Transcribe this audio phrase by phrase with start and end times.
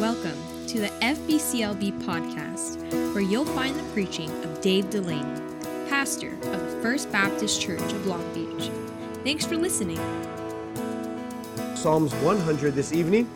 [0.00, 2.82] Welcome to the FBCLB podcast,
[3.14, 5.24] where you'll find the preaching of Dave Delaney,
[5.88, 8.70] pastor of the First Baptist Church of Long Beach.
[9.24, 9.96] Thanks for listening.
[11.74, 13.26] Psalms 100 this evening.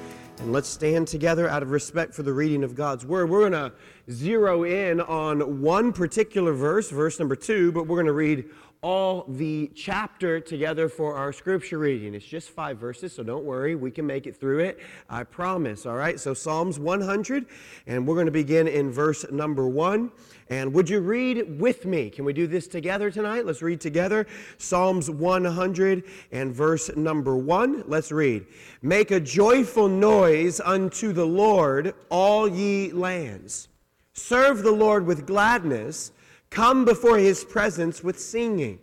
[0.41, 3.31] And let's stand together out of respect for the reading of God's word.
[3.31, 3.73] We're going to
[4.11, 8.51] zero in on one particular verse, verse number two, but we're going to read
[8.83, 12.15] all the chapter together for our scripture reading.
[12.15, 13.75] It's just five verses, so don't worry.
[13.75, 14.81] We can make it through it.
[15.09, 15.85] I promise.
[15.85, 16.19] All right.
[16.19, 17.47] So, Psalms 100,
[17.87, 20.11] and we're going to begin in verse number one.
[20.49, 22.09] And would you read with me?
[22.11, 23.45] Can we do this together tonight?
[23.45, 24.27] Let's read together.
[24.57, 27.85] Psalms 100 and verse number one.
[27.87, 28.47] Let's read.
[28.81, 33.69] Make a joyful noise unto the Lord, all ye lands.
[34.15, 36.13] Serve the Lord with gladness.
[36.51, 38.81] Come before his presence with singing.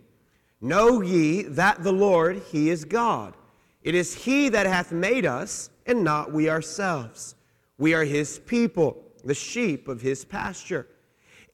[0.60, 3.36] Know ye that the Lord, he is God.
[3.82, 7.34] It is he that hath made us, and not we ourselves.
[7.76, 10.88] We are his people, the sheep of his pasture.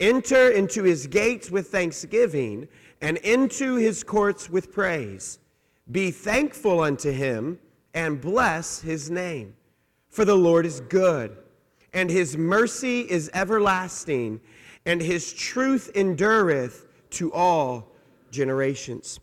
[0.01, 2.69] Enter into his gates with thanksgiving,
[3.01, 5.39] and into his courts with praise.
[5.91, 7.59] Be thankful unto him,
[7.93, 9.55] and bless his name.
[10.09, 11.37] For the Lord is good,
[11.93, 14.41] and his mercy is everlasting
[14.87, 17.93] and his truth endureth to all
[18.31, 19.21] generations.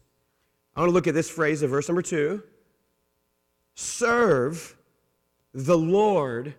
[0.75, 2.43] I want to look at this phrase of verse number two
[3.75, 4.75] serve
[5.53, 6.53] the Lord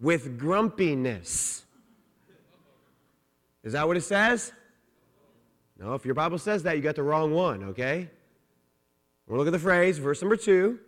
[0.00, 1.64] with grumpiness.
[3.62, 4.52] Is that what it says?
[5.78, 8.10] No, if your Bible says that, you got the wrong one, okay?
[9.26, 10.78] We'll look at the phrase, verse number two.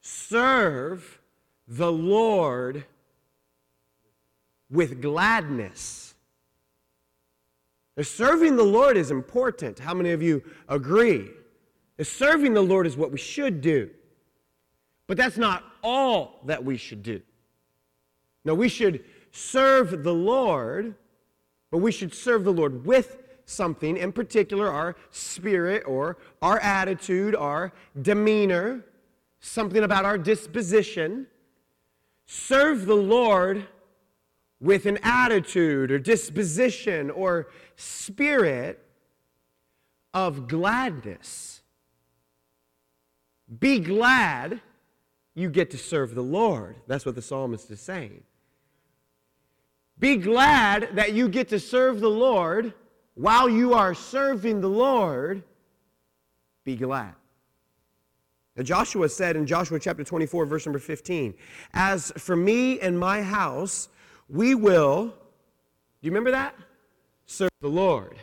[0.00, 1.20] Serve
[1.66, 2.84] the Lord
[4.70, 6.14] with gladness.
[8.00, 9.78] Serving the Lord is important.
[9.78, 11.30] How many of you agree?
[12.02, 13.90] serving the Lord is what we should do.
[15.06, 17.20] But that's not all that we should do.
[18.44, 20.94] No, we should serve the Lord,
[21.70, 27.34] but we should serve the Lord with something, in particular, our spirit or our attitude,
[27.34, 28.84] our demeanor,
[29.40, 31.26] something about our disposition.
[32.26, 33.66] Serve the Lord
[34.60, 38.84] with an attitude or disposition or spirit
[40.12, 41.62] of gladness.
[43.58, 44.60] Be glad
[45.34, 46.76] you get to serve the Lord.
[46.86, 48.22] That's what the psalmist is saying.
[49.98, 52.74] Be glad that you get to serve the Lord
[53.14, 55.42] while you are serving the Lord.
[56.64, 57.14] Be glad.
[58.56, 61.34] Now, Joshua said in Joshua chapter 24, verse number 15,
[61.72, 63.88] As for me and my house,
[64.30, 65.12] we will, do
[66.02, 66.54] you remember that?
[67.26, 68.16] Serve the Lord.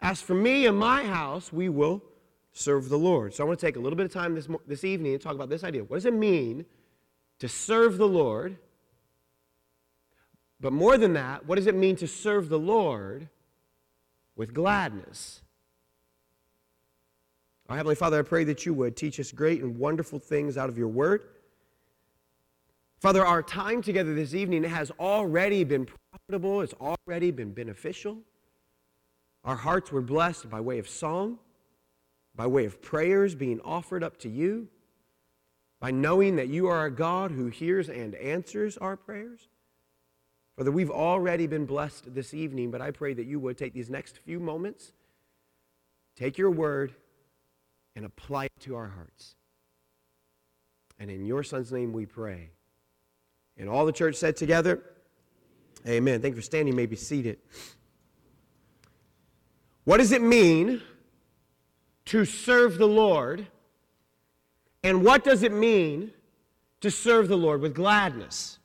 [0.00, 2.02] As for me and my house, we will
[2.52, 3.32] serve the Lord.
[3.32, 5.34] So I want to take a little bit of time this, this evening and talk
[5.34, 5.84] about this idea.
[5.84, 6.66] What does it mean
[7.38, 8.58] to serve the Lord?
[10.60, 13.28] But more than that, what does it mean to serve the Lord
[14.36, 15.40] with gladness?
[17.68, 20.68] Our Heavenly Father, I pray that you would teach us great and wonderful things out
[20.68, 21.22] of your word.
[23.02, 28.18] Father, our time together this evening has already been profitable, it's already been beneficial.
[29.42, 31.40] Our hearts were blessed by way of song,
[32.36, 34.68] by way of prayers being offered up to you,
[35.80, 39.48] by knowing that you are a God who hears and answers our prayers.
[40.56, 43.90] Father, we've already been blessed this evening, but I pray that you would take these
[43.90, 44.92] next few moments,
[46.14, 46.94] take your word,
[47.96, 49.34] and apply it to our hearts.
[51.00, 52.50] And in your Son's name we pray.
[53.58, 54.82] And all the church said together,
[55.86, 56.20] Amen.
[56.20, 56.72] Thank you for standing.
[56.72, 57.38] You may be seated.
[59.84, 60.80] What does it mean
[62.06, 63.48] to serve the Lord?
[64.84, 66.12] And what does it mean
[66.80, 68.58] to serve the Lord with gladness?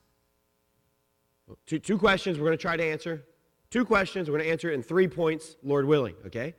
[1.66, 3.24] Two, two questions we're going to try to answer.
[3.70, 4.30] Two questions.
[4.30, 6.54] We're going to answer in three points, Lord willing, okay?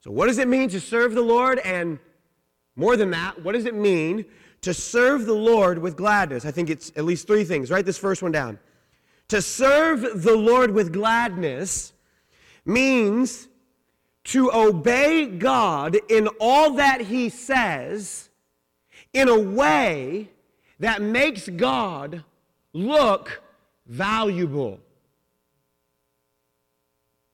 [0.00, 1.58] So, what does it mean to serve the Lord?
[1.60, 1.98] And
[2.76, 4.24] more than that, what does it mean
[4.66, 6.44] to serve the Lord with gladness.
[6.44, 7.70] I think it's at least three things.
[7.70, 8.58] Write this first one down.
[9.28, 11.92] To serve the Lord with gladness
[12.64, 13.46] means
[14.24, 18.28] to obey God in all that He says
[19.12, 20.30] in a way
[20.80, 22.24] that makes God
[22.72, 23.40] look
[23.86, 24.80] valuable.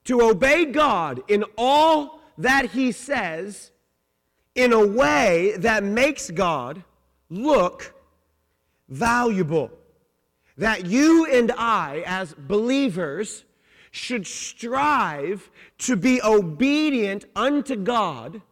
[0.04, 3.70] To obey God in all that He says
[4.54, 6.84] in a way that makes God
[7.32, 7.94] look
[8.88, 9.70] valuable.
[10.58, 13.44] That you and I, as believers,
[13.90, 18.42] should strive to be obedient unto God,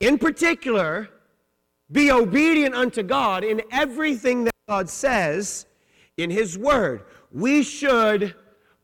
[0.00, 1.08] in particular,
[1.90, 5.66] be obedient unto God in everything that God says
[6.16, 7.02] in His Word.
[7.32, 8.34] We should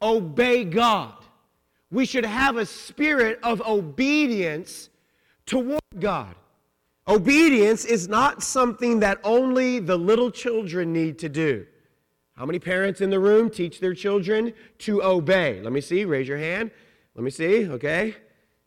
[0.02, 1.14] obey God.
[1.90, 4.88] We should have a spirit of obedience
[5.46, 6.34] toward God.
[7.10, 11.66] Obedience is not something that only the little children need to do.
[12.36, 15.60] How many parents in the room teach their children to obey?
[15.60, 16.70] Let me see, raise your hand.
[17.16, 18.14] Let me see, okay?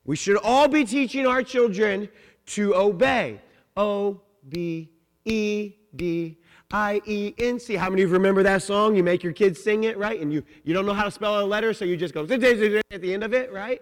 [0.03, 2.09] We should all be teaching our children
[2.47, 3.39] to obey.
[3.77, 4.19] O
[4.49, 4.89] B
[5.23, 6.37] E D
[6.69, 7.75] I E N C.
[7.75, 8.93] How many of you remember that song?
[8.93, 10.19] You make your kids sing it, right?
[10.19, 12.29] And you, you don't know how to spell a letter, so you just go at
[12.29, 13.81] the end of it, right?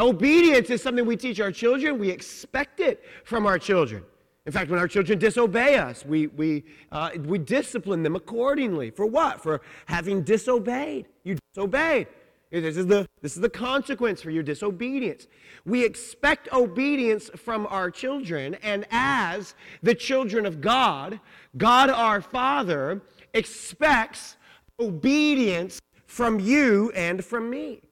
[0.00, 1.98] Obedience is something we teach our children.
[1.98, 4.02] We expect it from our children.
[4.46, 8.90] In fact, when our children disobey us, we, we, uh, we discipline them accordingly.
[8.90, 9.42] For what?
[9.42, 11.06] For having disobeyed.
[11.24, 12.06] You disobeyed.
[12.50, 15.28] This is, the, this is the consequence for your disobedience.
[15.64, 19.54] We expect obedience from our children, and as
[19.84, 21.20] the children of God,
[21.56, 23.02] God our Father
[23.34, 24.36] expects
[24.80, 27.82] obedience from you and from me.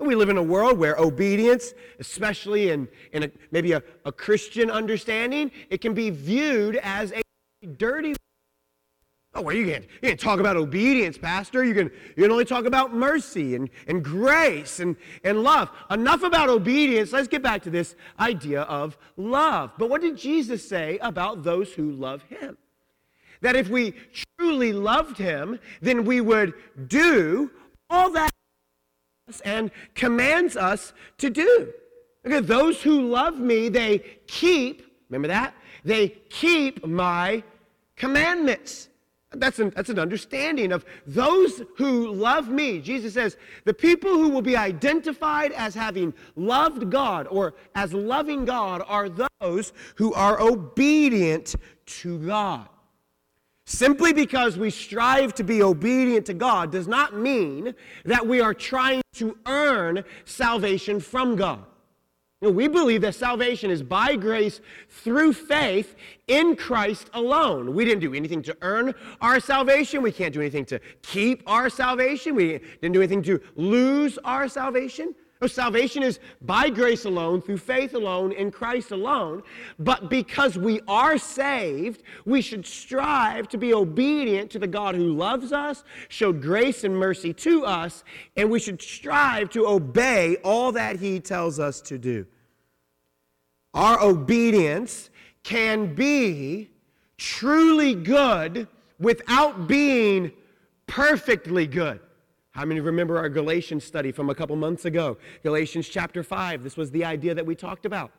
[0.00, 4.70] We live in a world where obedience, especially in, in a, maybe a, a Christian
[4.70, 7.22] understanding, it can be viewed as a
[7.66, 8.14] dirty.
[9.34, 11.62] Oh, well, you can't, you can't talk about obedience, Pastor.
[11.62, 15.70] You can, you can only talk about mercy and, and grace and, and love.
[15.90, 17.12] Enough about obedience.
[17.12, 19.70] Let's get back to this idea of love.
[19.78, 22.56] But what did Jesus say about those who love him?
[23.42, 23.94] That if we
[24.38, 26.54] truly loved him, then we would
[26.88, 27.50] do
[27.88, 28.30] all that
[29.44, 31.72] and commands us to do.
[32.26, 35.54] Okay, those who love me, they keep, remember that?
[35.84, 37.42] They keep my
[37.96, 38.88] commandments.
[39.32, 42.80] That's an, that's an understanding of those who love me.
[42.80, 48.44] Jesus says, the people who will be identified as having loved God or as loving
[48.44, 49.08] God are
[49.40, 51.54] those who are obedient
[51.86, 52.68] to God.
[53.70, 57.72] Simply because we strive to be obedient to God does not mean
[58.04, 61.64] that we are trying to earn salvation from God.
[62.40, 65.94] You know, we believe that salvation is by grace through faith
[66.26, 67.72] in Christ alone.
[67.72, 70.02] We didn't do anything to earn our salvation.
[70.02, 72.34] We can't do anything to keep our salvation.
[72.34, 75.14] We didn't do anything to lose our salvation.
[75.48, 79.42] Salvation is by grace alone, through faith alone, in Christ alone.
[79.78, 85.14] But because we are saved, we should strive to be obedient to the God who
[85.14, 88.04] loves us, showed grace and mercy to us,
[88.36, 92.26] and we should strive to obey all that He tells us to do.
[93.72, 95.08] Our obedience
[95.42, 96.68] can be
[97.16, 100.32] truly good without being
[100.86, 102.00] perfectly good.
[102.52, 105.18] How many remember our Galatians study from a couple months ago?
[105.42, 106.64] Galatians chapter 5.
[106.64, 108.10] This was the idea that we talked about.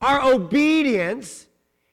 [0.00, 1.48] Our obedience,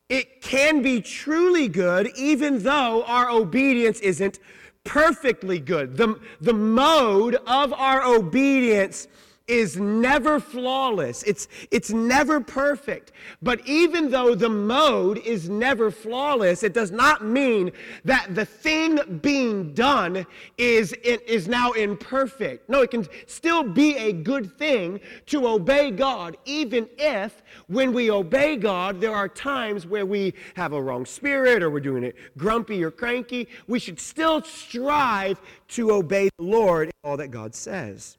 [0.09, 4.39] it can be truly good even though our obedience isn't
[4.83, 5.97] perfectly good.
[5.97, 9.07] The, the mode of our obedience
[9.47, 11.23] is never flawless.
[11.23, 13.13] It's, it's never perfect.
[13.41, 17.71] But even though the mode is never flawless, it does not mean
[18.03, 20.25] that the thing being done
[20.57, 22.69] is, it is now imperfect.
[22.69, 28.11] No, it can still be a good thing to obey God, even if when we
[28.11, 32.16] obey God, there are times where we have a wrong spirit or we're doing it
[32.37, 33.47] grumpy or cranky.
[33.68, 38.18] We should still strive to obey the Lord in all that God says.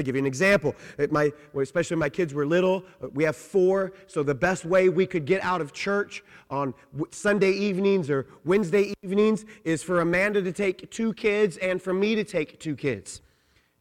[0.00, 0.74] Me give you an example.
[1.10, 4.88] My, especially when my kids were little, uh, we have four, so the best way
[4.88, 6.72] we could get out of church on
[7.10, 12.14] Sunday evenings or Wednesday evenings is for Amanda to take two kids and for me
[12.14, 13.20] to take two kids.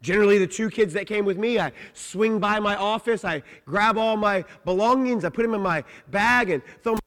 [0.02, 3.98] Generally, the two kids that came with me, I swing by my office, I grab
[3.98, 7.02] all my belongings, I put them in my bag and throw them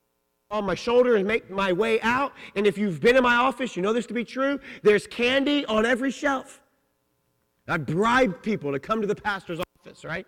[0.51, 2.33] on my shoulder and make my way out.
[2.57, 4.59] And if you've been in my office, you know this to be true.
[4.83, 6.62] There's candy on every shelf.
[7.73, 10.27] I bribed people to come to the pastor's office, right?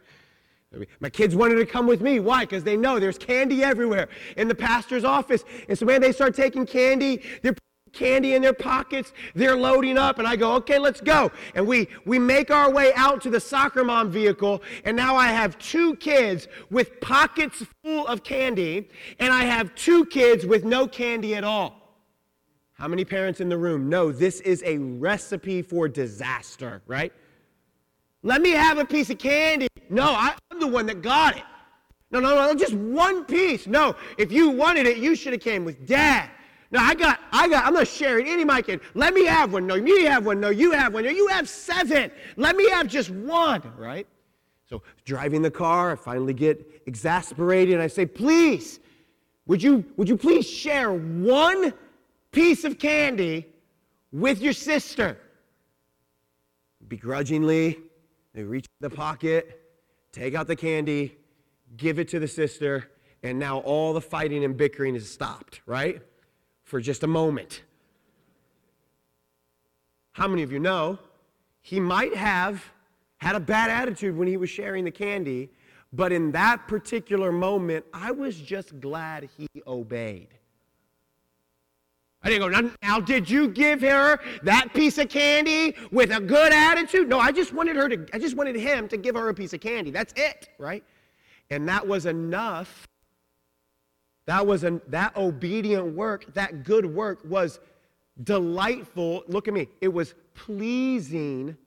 [1.01, 2.19] My kids wanted to come with me.
[2.19, 2.41] Why?
[2.41, 4.09] Because they know there's candy everywhere
[4.39, 5.45] in the pastor's office.
[5.69, 9.99] And so when they start taking candy, they're putting candy in their pockets, they're loading
[9.99, 11.31] up, and I go, okay, let's go.
[11.55, 15.27] And we we make our way out to the soccer mom vehicle, and now I
[15.27, 18.89] have two kids with pockets full of candy,
[19.21, 22.01] and I have two kids with no candy at all.
[22.73, 27.13] How many parents in the room know this is a recipe for disaster, right?
[28.25, 29.69] Let me have a piece of candy.
[29.89, 31.45] No, I'm the one that got it.
[32.11, 33.67] No, no, no, just one piece.
[33.67, 36.31] No, if you wanted it, you should have came with dad.
[36.71, 38.83] No, I got, I got, I'm not sharing any of my kids.
[38.95, 39.67] Let me have one.
[39.67, 40.41] No, you have one.
[40.41, 41.05] No, you have one.
[41.05, 42.11] No, you have seven.
[42.37, 44.07] Let me have just one, right?
[44.67, 48.81] So driving the car, I finally get exasperated and I say, please,
[49.47, 51.75] Would you, would you please share one
[52.33, 53.47] piece of candy
[54.11, 55.19] with your sister?
[56.89, 57.79] Begrudgingly,
[58.35, 59.61] they reach the pocket,
[60.13, 61.17] take out the candy,
[61.77, 62.91] give it to the sister,
[63.23, 66.03] and now all the fighting and bickering is stopped, right?
[66.65, 67.63] For just a moment.
[70.13, 70.99] How many of you know
[71.63, 72.63] he might have
[73.19, 75.51] had a bad attitude when he was sharing the candy,
[75.93, 80.29] but in that particular moment, I was just glad he obeyed.
[82.25, 86.55] I didn't go, now, did you give her that piece of candy with a good
[86.55, 87.07] attitude?
[87.07, 89.53] No, I just wanted her to, I just wanted him to give her a piece
[89.53, 89.91] of candy.
[89.91, 90.83] That's it, right?
[91.51, 92.89] And that was enough.
[94.25, 97.61] That was an, that obedient work, that good work was
[98.23, 99.25] delightful.
[99.29, 99.69] Look at me.
[99.83, 101.59] It was pleasing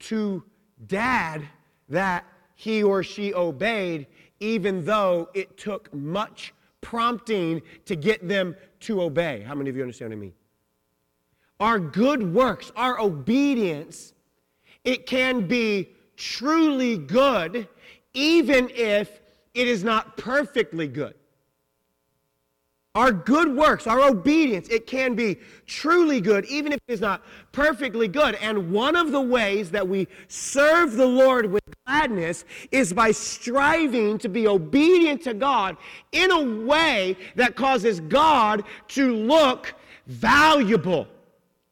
[0.00, 0.42] to
[0.88, 1.42] dad
[1.88, 2.24] that
[2.56, 4.08] he or she obeyed,
[4.40, 6.52] even though it took much
[6.82, 9.40] prompting to get them to obey.
[9.40, 10.32] How many of you understand what I mean?
[11.58, 14.12] Our good works, our obedience,
[14.84, 17.68] it can be truly good
[18.12, 19.20] even if
[19.54, 21.14] it is not perfectly good.
[22.94, 27.22] Our good works, our obedience, it can be truly good, even if it is not
[27.50, 28.34] perfectly good.
[28.34, 34.18] And one of the ways that we serve the Lord with gladness is by striving
[34.18, 35.78] to be obedient to God
[36.12, 39.74] in a way that causes God to look
[40.06, 41.06] valuable.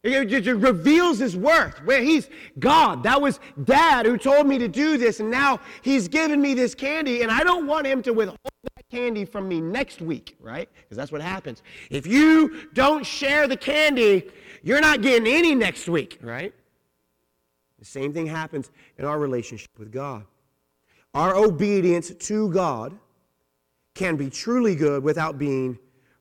[0.03, 3.03] It, reveals his worth, where he's God.
[3.03, 6.75] That was dad who told me to do this, and now he's given me this
[6.75, 8.39] candy, and I don't want him to withhold
[8.91, 10.69] candy from me next week, right?
[10.75, 11.63] Because that's what happens.
[11.91, 14.31] If you don't share the candy,
[14.63, 16.53] you're not getting any next week, right?
[17.79, 20.25] The same thing happens in our relationship with God.
[21.15, 22.97] Our obedience to God
[23.95, 25.79] can be truly good without being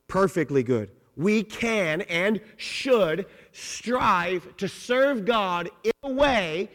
[0.07, 0.91] perfectly good.
[1.15, 6.69] We can and should strive to serve God in a way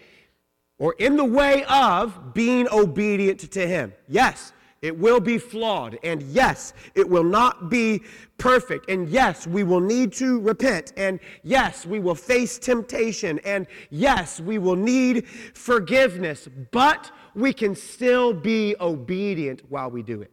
[0.79, 3.93] or in the way of being obedient to Him.
[4.07, 4.53] Yes,
[4.85, 5.99] it will be flawed.
[6.05, 8.03] And yes, it will not be
[8.37, 8.91] perfect.
[8.91, 10.93] And yes, we will need to repent.
[10.99, 13.39] And yes, we will face temptation.
[13.47, 16.51] And yes, we will need forgiveness.
[16.71, 20.31] But we can still be obedient while we do it.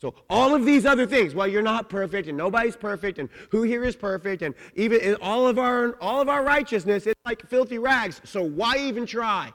[0.00, 3.62] So all of these other things, well, you're not perfect, and nobody's perfect, and who
[3.62, 7.78] here is perfect, and even all of our all of our righteousness it's like filthy
[7.78, 8.20] rags.
[8.24, 9.52] So why even try?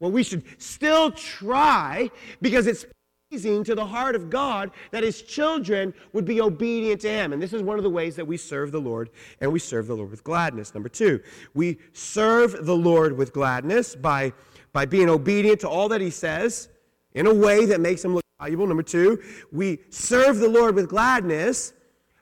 [0.00, 2.84] Well, we should still try because it's
[3.30, 7.34] pleasing to the heart of God that his children would be obedient to him.
[7.34, 9.10] And this is one of the ways that we serve the Lord,
[9.42, 10.72] and we serve the Lord with gladness.
[10.72, 11.20] Number two,
[11.52, 14.32] we serve the Lord with gladness by,
[14.72, 16.70] by being obedient to all that he says
[17.12, 18.66] in a way that makes him look valuable.
[18.66, 21.74] Number two, we serve the Lord with gladness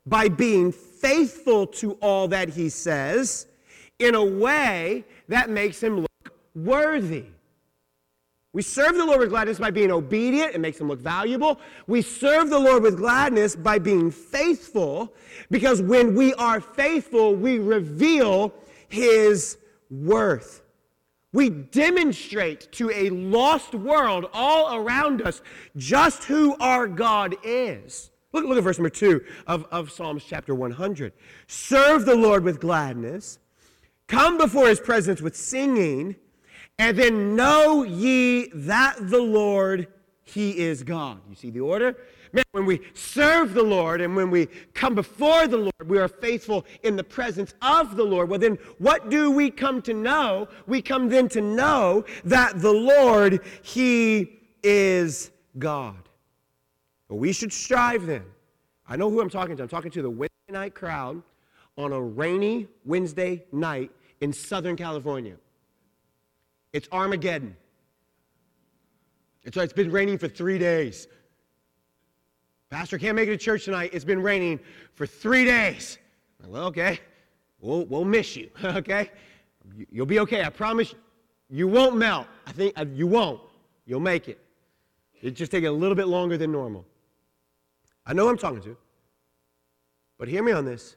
[0.07, 3.47] by being faithful to all that he says
[4.01, 7.27] in a way that makes him look worthy.
[8.57, 10.55] We serve the Lord with gladness by being obedient.
[10.55, 11.61] It makes him look valuable.
[11.87, 15.13] We serve the Lord with gladness by being faithful
[15.51, 18.55] because when we are faithful, we reveal
[18.89, 19.59] his
[19.91, 20.63] worth.
[21.35, 25.43] We demonstrate to a lost world all around us
[25.77, 28.11] just who our God is.
[28.33, 31.13] Look, look at verse number two of, of Psalms chapter 100.
[31.47, 33.39] Serve the Lord with gladness,
[34.07, 36.17] come before his presence with singing,
[36.79, 39.89] and then know ye that the Lord,
[40.25, 41.21] he is God.
[41.29, 41.97] You see the order?
[42.33, 46.09] Man, when we serve the Lord and when we come before the Lord, we are
[46.09, 48.29] faithful in the presence of the Lord.
[48.29, 50.49] Well, then what do we come to know?
[50.67, 56.09] We come then to know that the Lord, He is God.
[57.09, 58.25] Well, we should strive then.
[58.89, 59.63] I know who I'm talking to.
[59.63, 61.23] I'm talking to the Wednesday night crowd
[61.79, 63.91] on a rainy Wednesday night
[64.21, 65.37] in Southern California.
[66.77, 67.57] It's Armageddon.
[69.45, 71.09] It's, it's been raining for three days.
[72.69, 73.93] Pastor can't make it to church tonight.
[73.95, 74.61] It's been raining
[74.93, 75.97] for three days.
[76.47, 77.01] Well, okay.
[77.61, 79.11] We'll, we'll miss you, okay?
[79.91, 80.45] You'll be okay.
[80.45, 80.95] I promise
[81.49, 82.27] you won't melt.
[82.47, 83.41] I think uh, you won't.
[83.87, 84.39] You'll make it.
[85.23, 86.85] It just take a little bit longer than normal.
[88.05, 88.77] I know I'm talking to.
[90.19, 90.97] But hear me on this.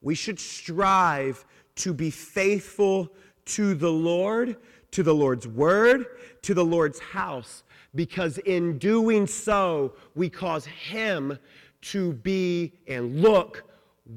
[0.00, 3.12] We should strive to be faithful
[3.48, 4.56] to the Lord,
[4.92, 6.06] to the Lord's word,
[6.42, 7.62] to the Lord's house,
[7.94, 11.38] because in doing so, we cause Him
[11.80, 13.64] to be and look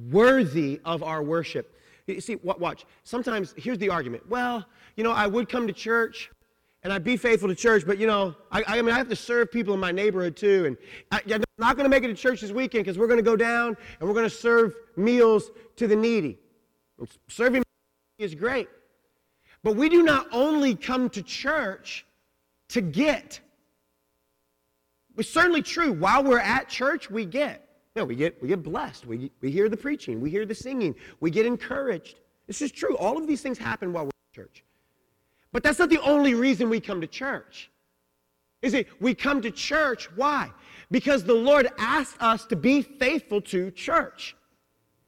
[0.09, 1.77] worthy of our worship.
[2.07, 2.85] You see, watch.
[3.03, 4.27] Sometimes, here's the argument.
[4.29, 6.29] Well, you know, I would come to church
[6.83, 9.15] and I'd be faithful to church, but you know, I, I mean, I have to
[9.15, 10.65] serve people in my neighborhood too.
[10.65, 10.77] And
[11.11, 13.23] I, am not going to make it to church this weekend because we're going to
[13.23, 16.39] go down and we're going to serve meals to the needy.
[17.27, 17.63] Serving
[18.17, 18.67] is great.
[19.63, 22.05] But we do not only come to church
[22.69, 23.39] to get.
[25.17, 25.91] It's certainly true.
[25.91, 27.67] While we're at church, we get.
[27.95, 29.05] No, we get we get blessed.
[29.05, 32.19] We, we hear the preaching, we hear the singing, we get encouraged.
[32.47, 32.97] This is true.
[32.97, 34.63] All of these things happen while we're at church.
[35.51, 37.69] But that's not the only reason we come to church.
[38.61, 40.51] Is it we come to church why?
[40.89, 44.35] Because the Lord asked us to be faithful to church.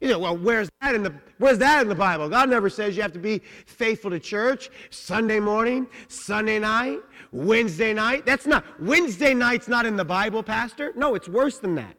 [0.03, 2.27] You know, well, where's that in the where's that in the Bible?
[2.27, 6.99] God never says you have to be faithful to church Sunday morning, Sunday night,
[7.31, 8.25] Wednesday night.
[8.25, 10.91] That's not Wednesday night's not in the Bible, Pastor.
[10.97, 11.95] No, it's worse than that.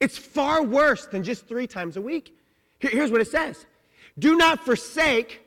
[0.00, 2.34] It's far worse than just three times a week.
[2.78, 3.66] Here's what it says
[4.18, 5.42] Do not forsake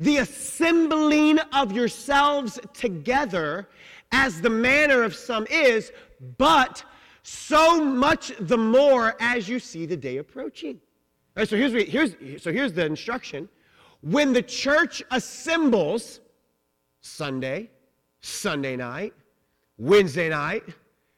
[0.00, 3.68] the assembling of yourselves together
[4.12, 5.92] as the manner of some is,
[6.38, 6.82] but
[7.22, 10.80] so much the more as you see the day approaching.
[11.34, 13.48] Right, so here's, here's, so here's the instruction.
[14.02, 16.20] When the church assembles
[17.00, 17.70] Sunday,
[18.20, 19.14] Sunday night,
[19.78, 20.64] Wednesday night,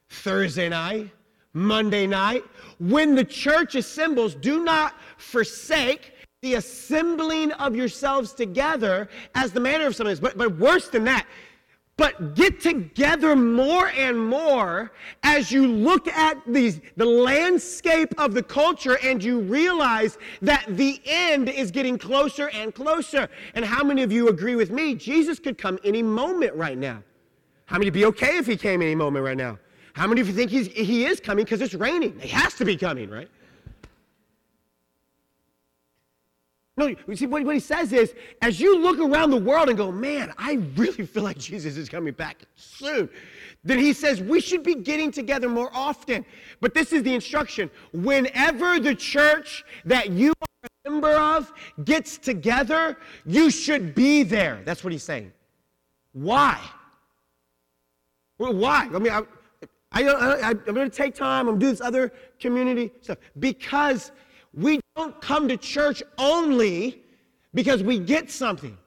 [0.09, 1.09] Thursday night,
[1.53, 2.43] Monday night,
[2.79, 9.87] when the church assembles, do not forsake the assembling of yourselves together as the manner
[9.87, 10.19] of some is.
[10.19, 11.25] But, but worse than that,
[11.97, 14.91] but get together more and more
[15.23, 21.47] as you look at the landscape of the culture and you realize that the end
[21.47, 23.29] is getting closer and closer.
[23.53, 24.95] And how many of you agree with me?
[24.95, 27.01] Jesus could come any moment right now.
[27.65, 29.57] How many be okay if he came any moment right now?
[29.93, 32.19] How many of you think he's, he is coming because it's raining?
[32.19, 33.29] He has to be coming, right?
[36.77, 39.77] No, you see, what, what he says is, as you look around the world and
[39.77, 43.09] go, man, I really feel like Jesus is coming back soon,
[43.63, 46.25] then he says we should be getting together more often.
[46.59, 47.71] But this is the instruction.
[47.93, 51.53] Whenever the church that you are a member of
[51.85, 54.61] gets together, you should be there.
[54.65, 55.31] That's what he's saying.
[56.11, 56.59] Why?
[58.37, 58.89] Well, why?
[58.93, 59.21] I mean, I,
[59.93, 61.47] I, I, I'm going to take time.
[61.47, 63.17] I'm going to do this other community stuff.
[63.39, 64.11] Because
[64.53, 67.01] we don't come to church only
[67.53, 68.77] because we get something.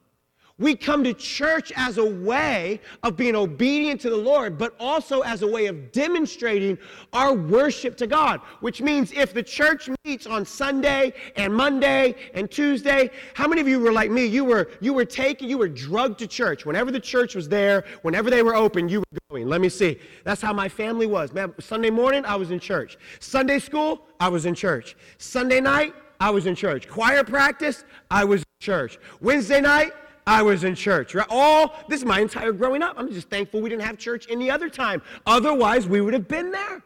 [0.59, 5.21] We come to church as a way of being obedient to the Lord, but also
[5.21, 6.77] as a way of demonstrating
[7.13, 8.41] our worship to God.
[8.59, 13.67] Which means if the church meets on Sunday and Monday and Tuesday, how many of
[13.67, 14.25] you were like me?
[14.25, 16.65] You were you were taken, you were drugged to church.
[16.65, 19.47] Whenever the church was there, whenever they were open, you were going.
[19.47, 19.99] Let me see.
[20.25, 21.31] That's how my family was.
[21.33, 22.97] Man, Sunday morning, I was in church.
[23.19, 24.97] Sunday school, I was in church.
[25.17, 26.87] Sunday night, I was in church.
[26.89, 28.97] Choir practice, I was in church.
[29.21, 29.93] Wednesday night,
[30.29, 31.15] I was in church.
[31.15, 31.25] Right?
[31.29, 32.93] All this is my entire growing up.
[32.97, 35.01] I'm just thankful we didn't have church any other time.
[35.25, 36.83] Otherwise, we would have been there.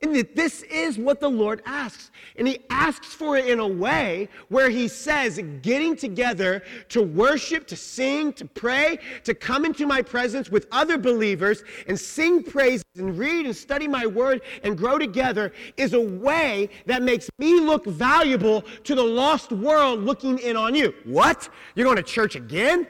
[0.00, 2.12] And that this is what the Lord asks.
[2.36, 7.66] And He asks for it in a way where He says, getting together to worship,
[7.66, 12.84] to sing, to pray, to come into my presence with other believers and sing praises
[12.96, 17.58] and read and study my word and grow together is a way that makes me
[17.58, 20.94] look valuable to the lost world looking in on you.
[21.04, 21.48] What?
[21.74, 22.86] You're going to church again?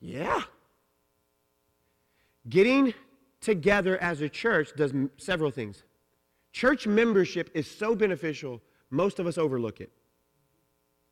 [0.00, 0.42] Yeah.
[2.48, 2.94] Getting
[3.40, 5.82] together as a church does several things.
[6.52, 8.60] Church membership is so beneficial,
[8.90, 9.90] most of us overlook it.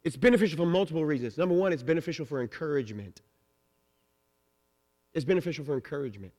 [0.04, 1.36] It's beneficial for multiple reasons.
[1.36, 3.22] Number one, it's beneficial for encouragement.
[5.12, 6.32] It's beneficial for encouragement.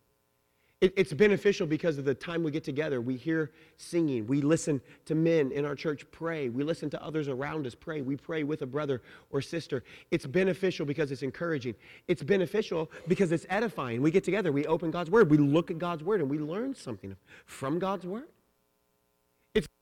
[0.81, 3.01] It, it's beneficial because of the time we get together.
[3.01, 4.25] We hear singing.
[4.25, 6.49] We listen to men in our church pray.
[6.49, 8.01] We listen to others around us pray.
[8.01, 9.83] We pray with a brother or sister.
[10.09, 11.75] It's beneficial because it's encouraging.
[12.07, 14.01] It's beneficial because it's edifying.
[14.01, 16.73] We get together, we open God's Word, we look at God's Word, and we learn
[16.73, 18.27] something from God's Word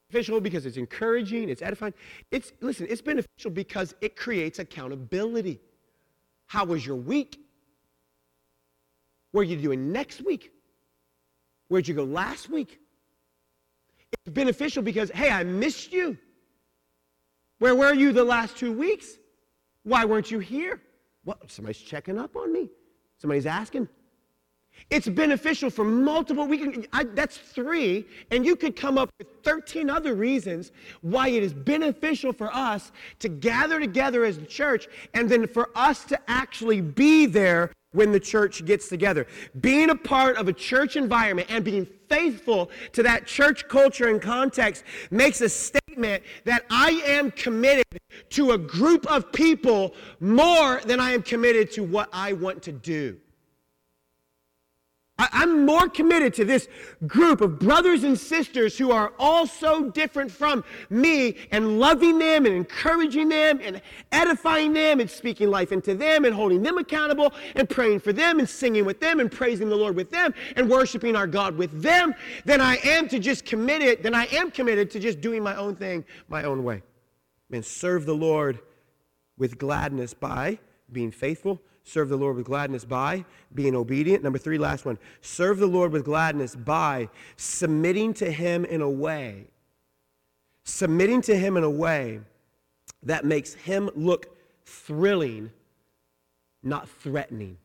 [0.09, 1.93] beneficial because it's encouraging, it's edifying.
[2.31, 5.59] It's listen, it's beneficial because it creates accountability.
[6.47, 7.39] How was your week?
[9.31, 10.51] What are you doing next week?
[11.67, 12.79] Where'd you go last week?
[14.11, 16.17] It's beneficial because, hey, I missed you.
[17.59, 19.19] Where were you the last two weeks?
[19.83, 20.81] Why weren't you here?
[21.25, 22.69] Well, somebody's checking up on me.
[23.19, 23.87] Somebody's asking,
[24.89, 29.27] it's beneficial for multiple, we can, I, that's three, and you could come up with
[29.43, 34.87] 13 other reasons why it is beneficial for us to gather together as a church
[35.13, 39.27] and then for us to actually be there when the church gets together.
[39.61, 44.21] Being a part of a church environment and being faithful to that church culture and
[44.21, 47.85] context makes a statement that I am committed
[48.29, 52.71] to a group of people more than I am committed to what I want to
[52.71, 53.19] do.
[55.19, 56.69] I, am more committed to this
[57.05, 62.45] group of brothers and sisters who are all so different from me and loving them
[62.45, 63.81] and encouraging them and
[64.13, 68.39] edifying them and speaking life into them and holding them accountable and praying for them
[68.39, 71.81] and singing with them and praising the Lord with them and worshiping our God with
[71.81, 75.55] them than I am to just committed, than I am committed to just doing my
[75.55, 76.81] own thing my own way.
[77.51, 78.59] And serve the Lord
[79.37, 80.59] with gladness by
[80.91, 83.25] being faithful Serve the Lord with gladness by
[83.55, 84.23] being obedient.
[84.23, 84.99] Number three, last one.
[85.21, 89.47] Serve the Lord with gladness by submitting to Him in a way,
[90.63, 92.19] submitting to Him in a way
[93.01, 95.49] that makes Him look thrilling,
[96.61, 97.57] not threatening.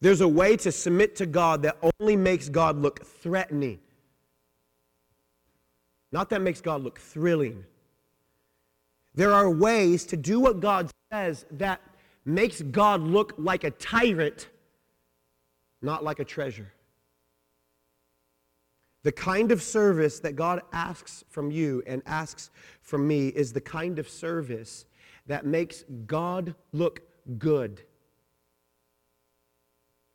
[0.00, 3.80] There's a way to submit to God that only makes God look threatening,
[6.12, 7.64] not that makes God look thrilling.
[9.16, 11.80] There are ways to do what God says that
[12.24, 14.48] makes God look like a tyrant,
[15.80, 16.72] not like a treasure.
[19.04, 22.50] The kind of service that God asks from you and asks
[22.82, 24.84] from me is the kind of service
[25.26, 27.00] that makes God look
[27.38, 27.82] good.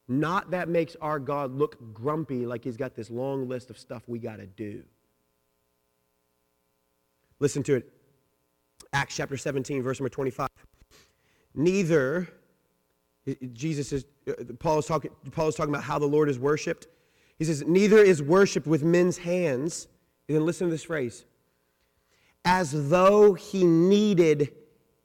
[0.07, 4.03] Not that makes our God look grumpy like he's got this long list of stuff
[4.07, 4.83] we got to do.
[7.39, 8.00] Listen to it.
[8.93, 10.47] Acts chapter 17, verse number 25.
[11.56, 12.27] Neither,
[13.54, 16.88] Jesus is, uh, Paul is talking, Paul is talking about how the Lord is worshiped.
[17.38, 19.88] He says, neither is worshiped with men's hands.
[20.27, 21.25] And then listen to this phrase
[22.45, 24.54] as though he needed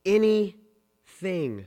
[0.04, 1.66] anything,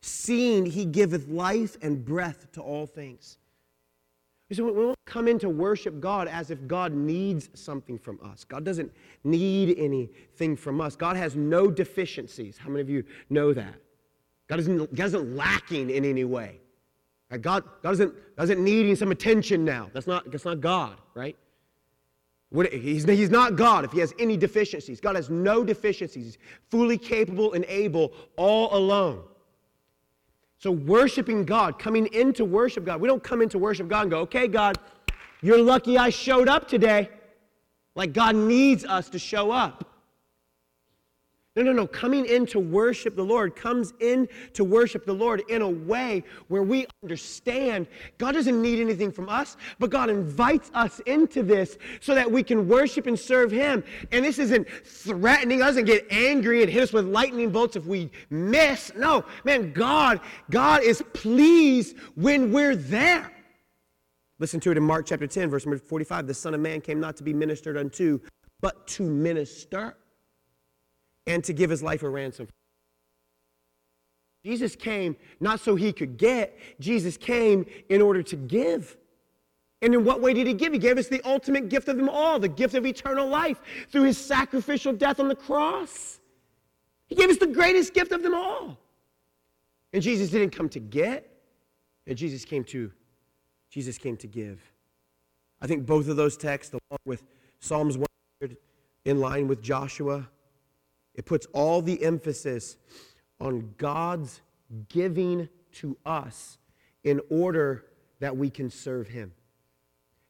[0.00, 3.38] seeing he giveth life and breath to all things.
[4.50, 8.44] So we won't come in to worship God as if God needs something from us.
[8.44, 8.90] God doesn't
[9.22, 10.96] need anything from us.
[10.96, 12.56] God has no deficiencies.
[12.56, 13.74] How many of you know that?
[14.48, 16.60] God isn't, God isn't lacking in any way.
[17.42, 19.90] God, God isn't, doesn't needing some attention now.
[19.92, 21.36] That's not, that's not God, right?
[22.72, 24.98] He's, he's not God if he has any deficiencies.
[25.00, 26.24] God has no deficiencies.
[26.24, 26.38] He's
[26.70, 29.24] fully capable and able all alone.
[30.58, 34.20] So, worshiping God, coming into worship God, we don't come into worship God and go,
[34.20, 34.76] okay, God,
[35.40, 37.08] you're lucky I showed up today.
[37.94, 39.84] Like God needs us to show up.
[41.58, 41.88] No, no, no.
[41.88, 46.22] Coming in to worship the Lord comes in to worship the Lord in a way
[46.46, 51.76] where we understand God doesn't need anything from us, but God invites us into this
[51.98, 53.82] so that we can worship and serve Him.
[54.12, 55.60] And this isn't threatening.
[55.60, 58.92] us and get angry and hit us with lightning bolts if we miss.
[58.94, 63.32] No, man, God, God is pleased when we're there.
[64.38, 66.28] Listen to it in Mark chapter 10, verse number 45.
[66.28, 68.20] The Son of Man came not to be ministered unto,
[68.60, 69.96] but to minister
[71.28, 72.48] and to give his life a ransom.
[74.44, 78.96] Jesus came not so he could get, Jesus came in order to give.
[79.82, 80.72] And in what way did he give?
[80.72, 83.60] He gave us the ultimate gift of them all, the gift of eternal life
[83.90, 86.18] through his sacrificial death on the cross.
[87.06, 88.78] He gave us the greatest gift of them all.
[89.92, 91.30] And Jesus didn't come to get,
[92.06, 92.90] and Jesus came to
[93.70, 94.60] Jesus came to give.
[95.60, 97.22] I think both of those texts along with
[97.60, 98.56] Psalms 100
[99.04, 100.26] in line with Joshua
[101.18, 102.76] it puts all the emphasis
[103.40, 104.40] on God's
[104.88, 106.58] giving to us
[107.02, 107.86] in order
[108.20, 109.32] that we can serve Him.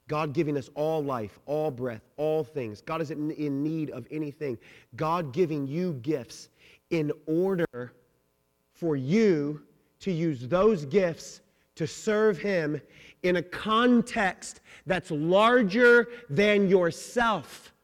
[0.09, 2.81] God giving us all life, all breath, all things.
[2.81, 4.57] God isn't in need of anything.
[4.97, 6.49] God giving you gifts
[6.89, 7.93] in order
[8.73, 9.61] for you
[10.01, 11.43] to use those gifts
[11.75, 12.81] to serve Him
[13.23, 17.75] in a context that's larger than yourself.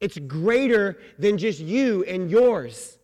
[0.00, 2.98] It's greater than just you and yours.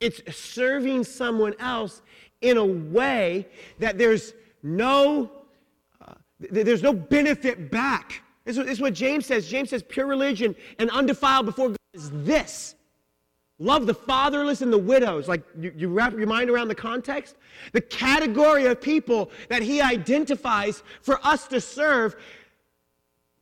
[0.00, 2.02] It's serving someone else
[2.40, 3.46] in a way
[3.78, 5.30] that there's no,
[6.06, 8.22] uh, there's no benefit back.
[8.44, 9.48] This is, what James says.
[9.48, 12.74] James says pure religion and undefiled before God is this.
[13.58, 15.28] Love the fatherless and the widows.
[15.28, 17.36] Like you, you wrap your mind around the context.
[17.72, 22.16] The category of people that he identifies for us to serve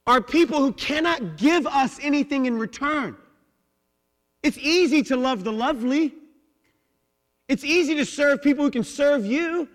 [0.06, 3.16] are people who cannot give us anything in return.
[4.42, 6.12] It's easy to love the lovely.
[7.48, 9.68] It's easy to serve people who can serve you.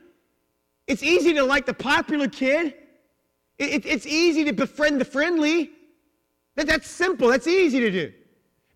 [0.87, 2.75] It's easy to like the popular kid.
[3.57, 5.71] It, it, it's easy to befriend the friendly.
[6.55, 7.29] That, that's simple.
[7.29, 8.13] That's easy to do.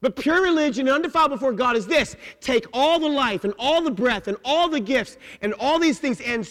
[0.02, 3.92] But pure religion undefiled before God is this take all the life and all the
[3.92, 6.46] breath and all the gifts and all these things and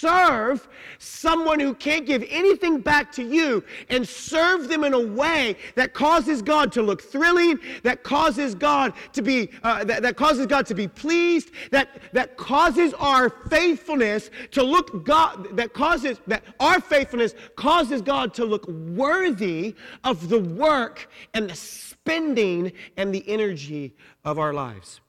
[0.00, 5.56] serve someone who can't give anything back to you and serve them in a way
[5.74, 10.46] that causes God to look thrilling, that causes God to be, uh, that, that causes
[10.46, 16.44] God to be pleased, that, that causes our faithfulness to look God, that causes, that
[16.60, 23.28] our faithfulness causes God to look worthy of the work and the spending and the
[23.28, 25.00] energy of our lives.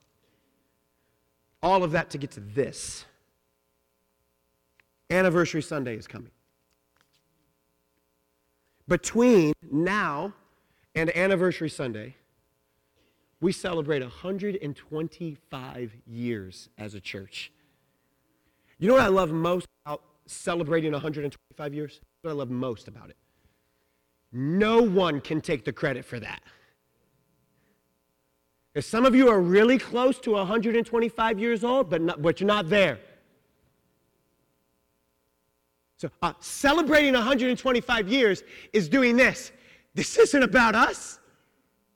[1.62, 3.04] All of that to get to this.
[5.10, 6.30] Anniversary Sunday is coming.
[8.86, 10.32] Between now
[10.94, 12.16] and Anniversary Sunday,
[13.40, 17.52] we celebrate 125 years as a church.
[18.78, 22.00] You know what I love most about celebrating 125 years?
[22.22, 23.16] What I love most about it?
[24.32, 26.42] No one can take the credit for that.
[28.74, 32.46] If some of you are really close to 125 years old, but, not, but you're
[32.46, 33.00] not there.
[36.00, 39.52] So, uh, celebrating 125 years is doing this.
[39.94, 41.18] This isn't about us.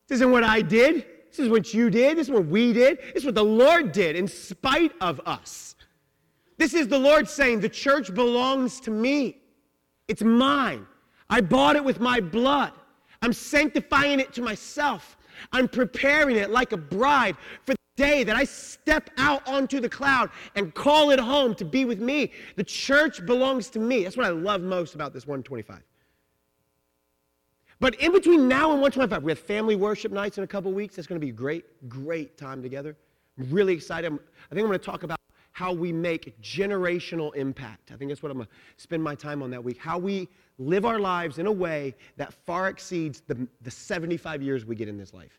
[0.08, 1.06] This isn't what I did.
[1.30, 2.18] This is what you did.
[2.18, 2.98] This is what we did.
[2.98, 5.74] This is what the Lord did in spite of us.
[6.58, 9.38] This is the Lord saying, The church belongs to me.
[10.06, 10.86] It's mine.
[11.30, 12.72] I bought it with my blood.
[13.22, 15.16] I'm sanctifying it to myself.
[15.50, 19.88] I'm preparing it like a bride for the day that I step out onto the
[19.88, 22.32] cloud and call it home to be with me.
[22.56, 24.04] The church belongs to me.
[24.04, 25.82] That's what I love most about this 125.
[27.80, 30.96] But in between now and 125, we have family worship nights in a couple weeks.
[30.96, 32.96] It's going to be a great, great time together.
[33.38, 34.06] I'm really excited.
[34.06, 35.18] I'm, I think I'm going to talk about
[35.52, 37.92] how we make generational impact.
[37.92, 39.78] I think that's what I'm going to spend my time on that week.
[39.78, 40.28] How we
[40.58, 44.88] live our lives in a way that far exceeds the, the 75 years we get
[44.88, 45.38] in this life.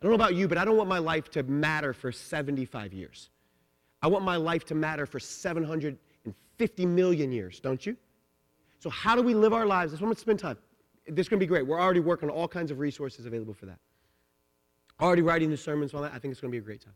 [0.00, 2.92] I don't know about you, but I don't want my life to matter for 75
[2.92, 3.30] years.
[4.02, 7.96] I want my life to matter for 750 million years, don't you?
[8.78, 9.92] So, how do we live our lives?
[9.92, 10.58] That's what I'm going to spend time.
[11.08, 11.66] This is going to be great.
[11.66, 13.78] We're already working on all kinds of resources available for that.
[15.00, 16.12] Already writing the sermons on that.
[16.12, 16.94] I think it's going to be a great time.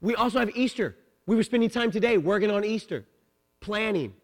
[0.00, 0.96] We also have Easter.
[1.26, 3.06] We were spending time today working on Easter,
[3.60, 4.14] planning,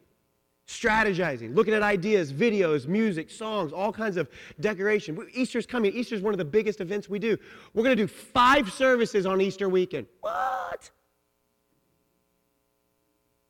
[0.69, 4.29] strategizing, looking at ideas, videos, music, songs, all kinds of
[4.59, 5.17] decoration.
[5.33, 5.91] Easter's coming.
[5.93, 7.37] Easter's one of the biggest events we do.
[7.73, 10.05] We're going to do five services on Easter weekend.
[10.21, 10.91] What?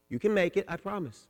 [0.07, 1.27] You can make it, I promise.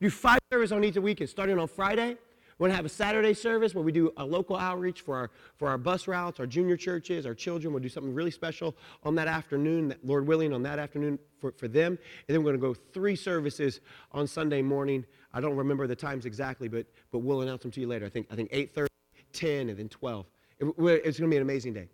[0.00, 2.16] Do five services on Easter weekend, starting on Friday
[2.60, 5.30] we're going to have a Saturday service where we do a local outreach for our,
[5.56, 7.72] for our bus routes, our junior churches, our children.
[7.72, 11.52] We'll do something really special on that afternoon, that, Lord willing, on that afternoon for,
[11.52, 11.92] for them.
[12.28, 13.80] And then we're going to go three services
[14.12, 15.06] on Sunday morning.
[15.32, 18.04] I don't remember the times exactly, but, but we'll announce them to you later.
[18.04, 18.86] I think, I think 8.30,
[19.32, 20.26] 10, and then 12.
[20.58, 21.88] It, it's going to be an amazing day.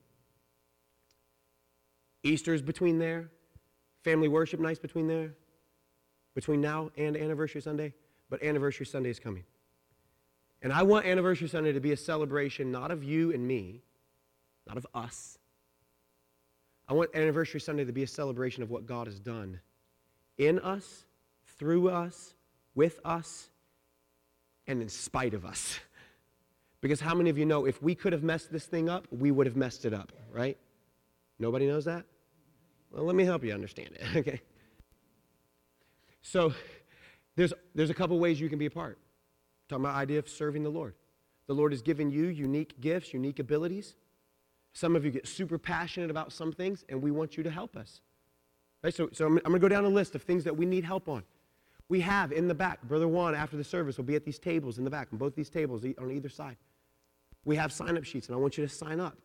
[2.24, 3.30] Easter's between there.
[4.02, 5.32] Family worship nights between there.
[6.34, 7.94] Between now and Anniversary Sunday.
[8.28, 9.44] But Anniversary Sunday is coming.
[10.62, 13.82] And I want Anniversary Sunday to be a celebration not of you and me,
[14.66, 15.38] not of us.
[16.88, 19.60] I want Anniversary Sunday to be a celebration of what God has done
[20.38, 21.04] in us,
[21.58, 22.34] through us,
[22.74, 23.48] with us,
[24.66, 25.78] and in spite of us.
[26.82, 29.32] Because how many of you know if we could have messed this thing up, we
[29.32, 30.56] would have messed it up, right?
[31.38, 32.04] Nobody knows that?
[32.92, 34.40] Well, let me help you understand it, okay?
[36.22, 36.52] So
[37.34, 38.98] there's, there's a couple ways you can be a part.
[39.68, 40.94] Talking about idea of serving the Lord.
[41.46, 43.94] The Lord has given you unique gifts, unique abilities.
[44.72, 47.76] Some of you get super passionate about some things, and we want you to help
[47.76, 48.00] us.
[48.82, 50.66] Right, so, so I'm, I'm going to go down a list of things that we
[50.66, 51.22] need help on.
[51.88, 54.78] We have in the back, Brother Juan, after the service, will be at these tables
[54.78, 56.56] in the back, on both these tables on either side.
[57.44, 59.16] We have sign up sheets, and I want you to sign up.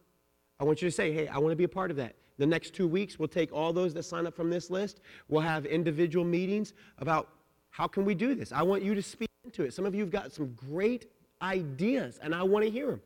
[0.59, 2.15] I want you to say, hey, I want to be a part of that.
[2.37, 5.01] The next two weeks, we'll take all those that sign up from this list.
[5.27, 7.29] We'll have individual meetings about
[7.71, 8.51] how can we do this.
[8.51, 9.73] I want you to speak into it.
[9.73, 11.11] Some of you have got some great
[11.41, 13.01] ideas, and I want to hear them.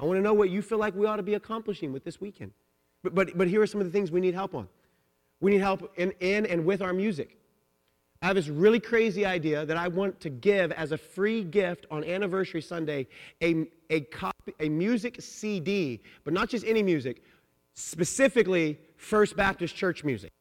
[0.00, 2.20] I want to know what you feel like we ought to be accomplishing with this
[2.20, 2.52] weekend.
[3.02, 4.68] But, but, but here are some of the things we need help on.
[5.40, 7.36] We need help in, in and with our music.
[8.20, 11.86] I have this really crazy idea that I want to give as a free gift
[11.90, 13.06] on Anniversary Sunday
[13.40, 17.22] a, a, copy, a music CD, but not just any music,
[17.74, 20.32] specifically First Baptist Church music.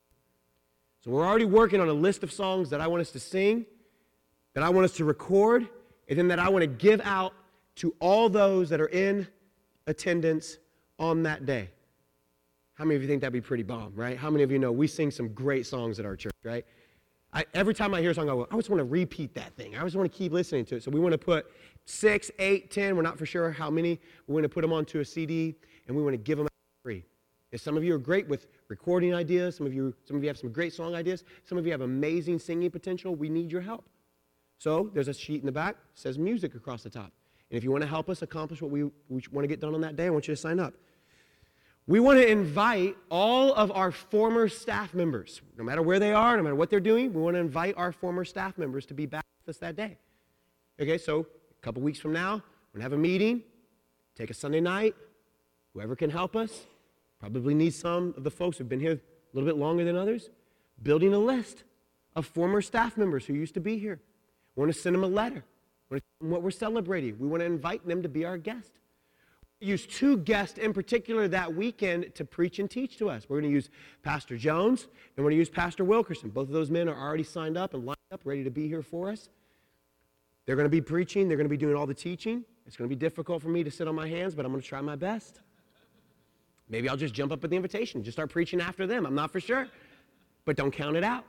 [1.03, 3.67] So we're already working on a list of songs that I want us to sing
[4.57, 5.69] that I want us to record,
[6.09, 7.35] and then that I want to give out
[7.75, 9.27] to all those that are in
[9.85, 10.57] attendance
[10.97, 11.69] on that day.
[12.73, 14.17] How many of you think that'd be pretty bomb, right?
[14.17, 16.65] How many of you know we sing some great songs at our church, right?
[17.31, 19.55] I, every time I hear a song, I go, I just want to repeat that
[19.55, 19.77] thing.
[19.77, 20.81] I just want to keep listening to it.
[20.81, 21.51] So we want to put
[21.85, 23.99] six, eight, ten, we're not for sure how many.
[24.25, 25.53] We want to put them onto a CD,
[25.87, 26.47] and we want to give them
[26.83, 27.03] free.
[27.51, 30.29] If some of you are great with recording ideas, some of you, some of you
[30.29, 33.61] have some great song ideas, some of you have amazing singing potential, we need your
[33.61, 33.87] help.
[34.57, 37.11] So there's a sheet in the back, says music across the top.
[37.49, 39.73] And if you want to help us accomplish what we, we want to get done
[39.73, 40.73] on that day, I want you to sign up.
[41.85, 46.35] We want to invite all of our former staff members, no matter where they are,
[46.35, 49.05] no matter what they're doing, we want to invite our former staff members to be
[49.05, 49.97] back with us that day.
[50.81, 52.35] Okay, so a couple weeks from now,
[52.73, 53.41] we're going to have a meeting,
[54.15, 54.95] take a Sunday night.
[55.73, 56.65] Whoever can help us,
[57.19, 58.99] probably need some of the folks who've been here a
[59.33, 60.29] little bit longer than others,
[60.83, 61.63] building a list
[62.17, 64.01] of former staff members who used to be here.
[64.57, 65.45] We want to send them a letter.
[65.89, 67.17] We what we're celebrating.
[67.17, 68.73] We want to invite them to be our guest
[69.59, 73.25] use two guests in particular that weekend to preach and teach to us.
[73.27, 73.69] We're going to use
[74.03, 76.29] Pastor Jones and we're going to use Pastor Wilkerson.
[76.29, 78.83] Both of those men are already signed up and lined up, ready to be here
[78.83, 79.29] for us.
[80.45, 82.45] They're going to be preaching, they're going to be doing all the teaching.
[82.65, 84.61] It's going to be difficult for me to sit on my hands, but I'm going
[84.61, 85.39] to try my best.
[86.69, 89.05] Maybe I'll just jump up at the invitation, just start preaching after them.
[89.05, 89.67] I'm not for sure,
[90.45, 91.25] but don't count it out.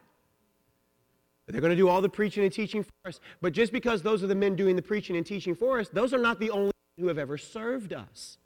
[1.52, 3.20] They're going to do all the preaching and teaching for us.
[3.40, 6.12] But just because those are the men doing the preaching and teaching for us, those
[6.12, 8.38] are not the only who have ever served us.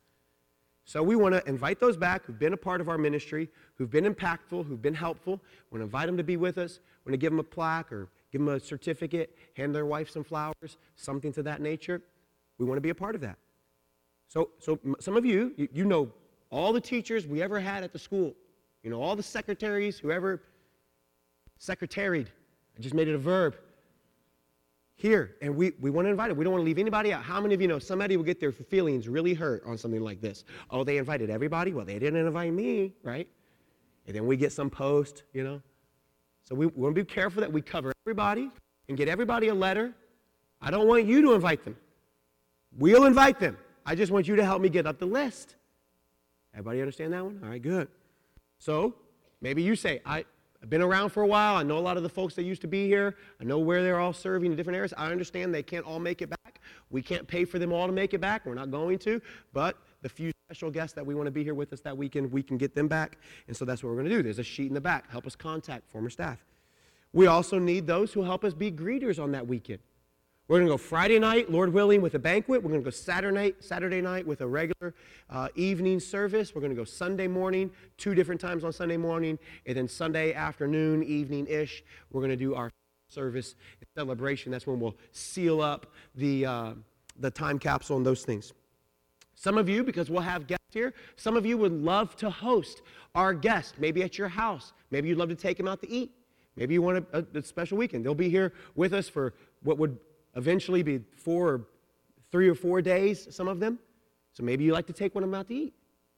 [0.84, 3.90] So we want to invite those back who've been a part of our ministry, who've
[3.90, 5.40] been impactful, who've been helpful.
[5.70, 6.80] We want to invite them to be with us.
[7.04, 10.10] We want to give them a plaque or give them a certificate, hand their wife
[10.10, 12.02] some flowers, something to that nature.
[12.58, 13.38] We want to be a part of that.
[14.28, 16.10] So, so some of you, you, you know
[16.50, 18.34] all the teachers we ever had at the school.
[18.82, 20.42] You know, all the secretaries, whoever
[21.60, 22.26] secretaried.
[22.76, 23.56] I just made it a verb
[24.96, 26.36] here, and we, we want to invite it.
[26.36, 27.22] We don't want to leave anybody out.
[27.22, 30.20] How many of you know somebody will get their feelings really hurt on something like
[30.20, 30.44] this?
[30.70, 31.72] Oh, they invited everybody?
[31.72, 33.28] Well, they didn't invite me, right?
[34.06, 35.60] And then we get some post, you know?
[36.44, 38.50] So we, we want to be careful that we cover everybody
[38.88, 39.92] and get everybody a letter.
[40.60, 41.76] I don't want you to invite them.
[42.78, 43.56] We'll invite them.
[43.84, 45.56] I just want you to help me get up the list.
[46.54, 47.40] Everybody understand that one?
[47.42, 47.88] All right, good.
[48.58, 48.94] So
[49.40, 50.24] maybe you say, I,
[50.62, 51.56] I've been around for a while.
[51.56, 53.16] I know a lot of the folks that used to be here.
[53.40, 54.94] I know where they're all serving in different areas.
[54.96, 56.60] I understand they can't all make it back.
[56.90, 58.46] We can't pay for them all to make it back.
[58.46, 59.20] We're not going to.
[59.52, 62.30] But the few special guests that we want to be here with us that weekend,
[62.30, 63.18] we can get them back.
[63.48, 64.22] And so that's what we're going to do.
[64.22, 65.10] There's a sheet in the back.
[65.10, 66.44] Help us contact former staff.
[67.12, 69.80] We also need those who help us be greeters on that weekend.
[70.52, 72.62] We're going to go Friday night, Lord willing, with a banquet.
[72.62, 74.92] We're going to go Saturday night, Saturday night with a regular
[75.30, 76.54] uh, evening service.
[76.54, 80.34] We're going to go Sunday morning, two different times on Sunday morning, and then Sunday
[80.34, 82.70] afternoon, evening ish, we're going to do our
[83.08, 83.54] service
[83.96, 84.52] celebration.
[84.52, 85.86] That's when we'll seal up
[86.16, 86.72] the, uh,
[87.18, 88.52] the time capsule and those things.
[89.34, 92.82] Some of you, because we'll have guests here, some of you would love to host
[93.14, 94.74] our guest, maybe at your house.
[94.90, 96.10] Maybe you'd love to take them out to eat.
[96.56, 98.04] Maybe you want a, a special weekend.
[98.04, 99.96] They'll be here with us for what would
[100.34, 101.66] eventually be four or
[102.30, 103.78] three or four days, some of them.
[104.32, 105.74] So maybe you like to take one of them out to eat.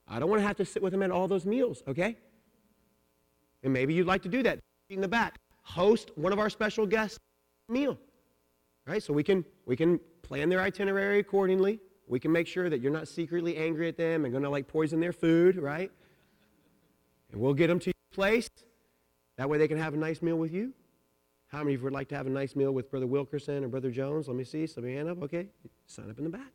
[0.07, 2.17] I don't want to have to sit with them at all those meals, okay?
[3.63, 5.39] And maybe you'd like to do that in the back.
[5.63, 7.19] Host one of our special guests
[7.69, 7.99] meal.
[8.87, 9.03] Right?
[9.03, 11.81] So we can we can plan their itinerary accordingly.
[12.07, 14.69] We can make sure that you're not secretly angry at them and going to like
[14.69, 15.91] poison their food, right?
[17.33, 18.49] And we'll get them to your place.
[19.39, 20.75] That way they can have a nice meal with you.
[21.55, 23.69] How many of you would like to have a nice meal with Brother Wilkerson or
[23.69, 24.27] Brother Jones?
[24.27, 24.67] Let me see.
[24.67, 25.23] Slip your hand up.
[25.23, 25.47] Okay.
[25.87, 26.51] Sign up in the back.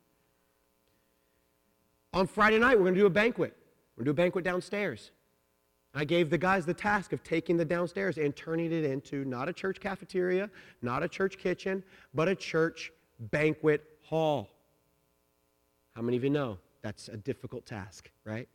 [2.12, 3.56] On Friday night, we're going to do a banquet.
[3.96, 5.10] We're going to do a banquet downstairs.
[5.94, 9.48] I gave the guys the task of taking the downstairs and turning it into not
[9.48, 10.50] a church cafeteria,
[10.82, 11.82] not a church kitchen,
[12.12, 12.92] but a church
[13.30, 14.50] banquet hall.
[15.96, 18.46] How many of you know that's a difficult task, right?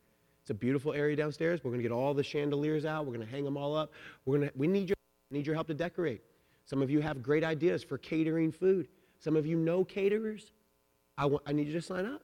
[0.42, 1.64] It's a beautiful area downstairs.
[1.64, 3.04] We're going to get all the chandeliers out.
[3.04, 3.90] We're going to hang them all up.
[4.26, 4.96] We're going to, we need your,
[5.32, 6.22] need your help to decorate.
[6.66, 8.88] Some of you have great ideas for catering food.
[9.18, 10.50] Some of you know caterers.
[11.16, 12.22] I, want, I need you to sign up.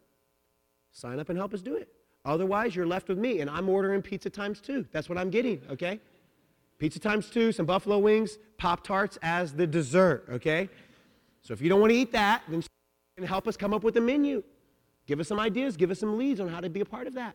[0.91, 1.89] Sign up and help us do it.
[2.25, 4.87] Otherwise, you're left with me, and I'm ordering pizza times two.
[4.93, 6.01] That's what I'm getting, okay?
[6.79, 10.69] Pizza times two, some buffalo wings, Pop Tarts as the dessert, okay?
[11.41, 12.63] So if you don't want to eat that, then
[13.25, 14.43] help us come up with a menu.
[15.07, 17.15] Give us some ideas, give us some leads on how to be a part of
[17.15, 17.35] that.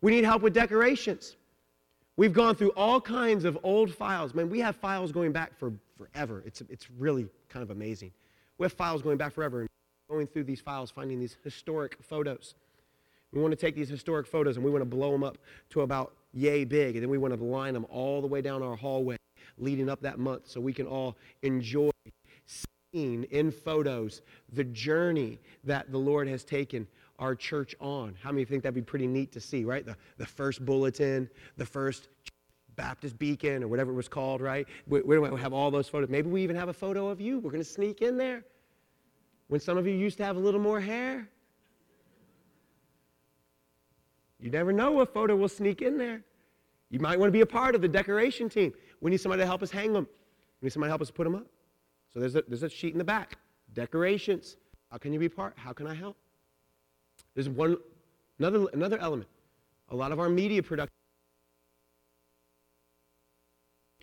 [0.00, 1.36] We need help with decorations.
[2.20, 4.34] We've gone through all kinds of old files.
[4.34, 6.42] Man, we have files going back for forever.
[6.44, 8.12] It's, it's really kind of amazing.
[8.58, 9.68] We have files going back forever, and
[10.10, 12.56] going through these files, finding these historic photos.
[13.32, 15.38] We want to take these historic photos and we want to blow them up
[15.70, 18.62] to about yay big, and then we want to line them all the way down
[18.62, 19.16] our hallway
[19.56, 21.90] leading up that month so we can all enjoy
[22.44, 24.20] seeing in photos
[24.52, 26.86] the journey that the Lord has taken
[27.20, 28.16] our church on.
[28.20, 29.84] How many think that'd be pretty neat to see, right?
[29.84, 32.08] The, the first bulletin, the first
[32.76, 34.66] Baptist beacon, or whatever it was called, right?
[34.88, 36.08] We, we have all those photos.
[36.08, 37.38] Maybe we even have a photo of you.
[37.38, 38.42] We're going to sneak in there.
[39.48, 41.28] When some of you used to have a little more hair.
[44.38, 46.22] You never know a photo will sneak in there.
[46.88, 48.72] You might want to be a part of the decoration team.
[49.00, 50.08] We need somebody to help us hang them.
[50.60, 51.46] We need somebody to help us put them up.
[52.12, 53.38] So there's a, there's a sheet in the back.
[53.74, 54.56] Decorations.
[54.90, 55.52] How can you be part?
[55.56, 56.16] How can I help?
[57.40, 57.78] There's one
[58.38, 59.26] another another element.
[59.88, 60.92] A lot of our media production.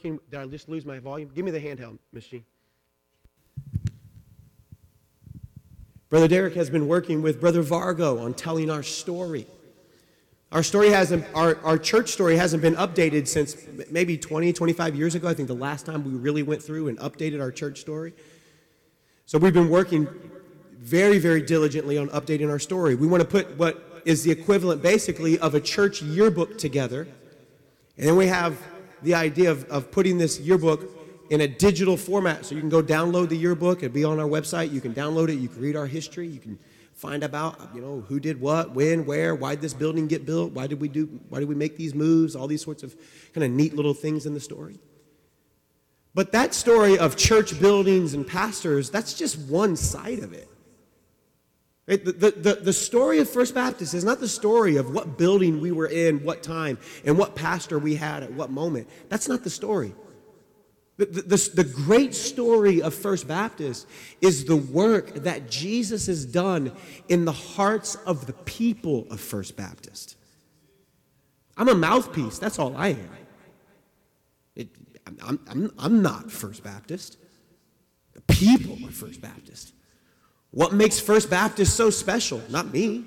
[0.01, 1.29] Did I just lose my volume?
[1.35, 2.43] Give me the handheld, Jean.
[6.09, 9.45] Brother Derek has been working with Brother Vargo on telling our story.
[10.51, 13.55] Our story hasn't, our, our church story hasn't been updated since
[13.91, 15.27] maybe 20, 25 years ago.
[15.27, 18.13] I think the last time we really went through and updated our church story.
[19.27, 20.07] So we've been working
[20.80, 22.95] very, very diligently on updating our story.
[22.95, 27.07] We want to put what is the equivalent basically of a church yearbook together.
[27.97, 28.57] And then we have
[29.01, 30.89] the idea of, of putting this yearbook
[31.30, 32.45] in a digital format.
[32.45, 33.84] So you can go download the yearbook.
[33.84, 34.71] It'll be on our website.
[34.71, 35.36] You can download it.
[35.36, 36.28] You can read our history.
[36.28, 36.57] You can
[36.97, 40.51] find about, you know, who did what, when, where, why did this building get built,
[40.53, 42.95] why did we do, why did we make these moves, all these sorts of
[43.34, 44.80] kind of neat little things in the story.
[46.15, 50.49] But that story of church buildings and pastors, that's just one side of it.
[51.88, 55.61] The, the, the, the story of First Baptist is not the story of what building
[55.61, 58.89] we were in, what time, and what pastor we had at what moment.
[59.07, 59.95] That's not the story.
[60.97, 63.88] The, the, the, great story of First Baptist
[64.19, 66.73] is the work that Jesus has done
[67.07, 70.17] in the hearts of the people of First Baptist.
[71.55, 73.09] I'm a mouthpiece, that's all I am.
[74.55, 74.69] It,
[75.23, 77.17] I'm, I'm, I'm not First Baptist.
[78.13, 79.73] The people are First Baptist.
[80.52, 82.41] What makes First Baptist so special?
[82.50, 83.06] Not me,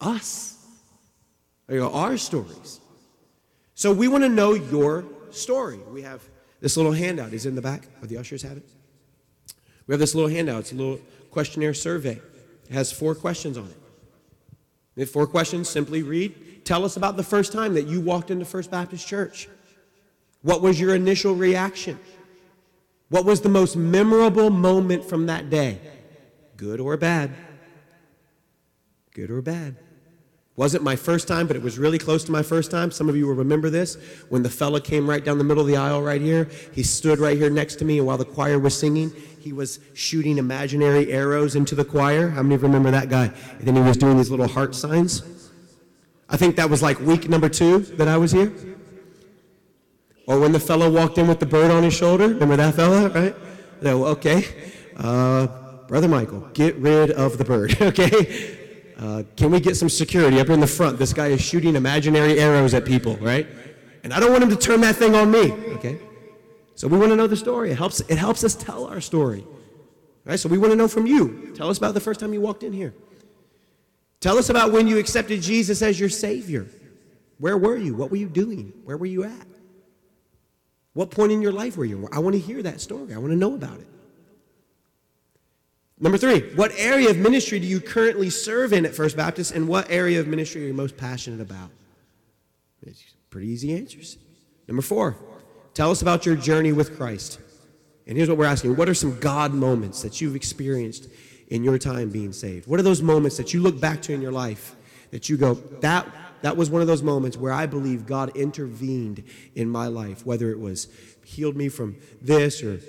[0.00, 0.52] us.
[1.68, 2.80] Know, our stories.
[3.74, 5.78] So we want to know your story.
[5.90, 6.22] We have
[6.60, 8.68] this little handout is in the back, or the ushers have it.
[9.86, 10.60] We have this little handout.
[10.60, 11.00] It's a little
[11.30, 12.20] questionnaire survey.
[12.68, 13.76] It has four questions on it.
[14.94, 18.44] The four questions simply read Tell us about the first time that you walked into
[18.44, 19.48] First Baptist Church.
[20.42, 21.96] What was your initial reaction?
[23.08, 25.78] What was the most memorable moment from that day?
[26.56, 27.32] Good or bad?
[29.14, 29.76] Good or bad?
[30.56, 32.90] Wasn't my first time, but it was really close to my first time.
[32.90, 33.96] Some of you will remember this.
[34.30, 37.18] When the fella came right down the middle of the aisle right here, he stood
[37.18, 41.12] right here next to me, and while the choir was singing, he was shooting imaginary
[41.12, 42.30] arrows into the choir.
[42.30, 43.30] How many remember that guy?
[43.58, 45.22] And then he was doing these little heart signs.
[46.28, 48.52] I think that was like week number two that I was here.
[50.26, 52.28] Or when the fellow walked in with the bird on his shoulder.
[52.28, 53.36] Remember that fella, right?
[53.82, 54.44] No, okay.
[54.96, 55.46] Uh,
[55.88, 58.58] Brother Michael, get rid of the bird, okay?
[58.98, 60.98] Uh, can we get some security up in the front?
[60.98, 63.46] This guy is shooting imaginary arrows at people, right?
[64.02, 65.98] And I don't want him to turn that thing on me, okay?
[66.74, 67.70] So we want to know the story.
[67.70, 69.46] It helps, it helps us tell our story.
[70.24, 70.38] Right?
[70.38, 71.52] So we want to know from you.
[71.54, 72.94] Tell us about the first time you walked in here.
[74.20, 76.66] Tell us about when you accepted Jesus as your Savior.
[77.38, 77.94] Where were you?
[77.94, 78.72] What were you doing?
[78.84, 79.46] Where were you at?
[80.94, 82.08] What point in your life were you?
[82.12, 83.14] I want to hear that story.
[83.14, 83.86] I want to know about it.
[85.98, 89.66] Number three, what area of ministry do you currently serve in at First Baptist, and
[89.66, 91.70] what area of ministry are you most passionate about?
[92.86, 94.18] It's pretty easy answers.
[94.68, 95.16] Number four,
[95.72, 97.40] tell us about your journey with Christ.
[98.06, 101.08] And here's what we're asking What are some God moments that you've experienced
[101.48, 102.66] in your time being saved?
[102.66, 104.76] What are those moments that you look back to in your life
[105.10, 106.06] that you go, that,
[106.42, 109.22] that was one of those moments where I believe God intervened
[109.54, 110.88] in my life, whether it was
[111.24, 112.80] healed me from this or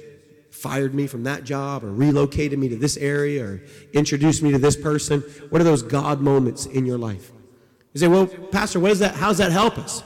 [0.61, 3.61] fired me from that job or relocated me to this area or
[3.93, 5.21] introduced me to this person?
[5.49, 7.31] What are those God moments in your life?
[7.93, 9.15] You say, well, Pastor, what is that?
[9.15, 10.03] How does that help us?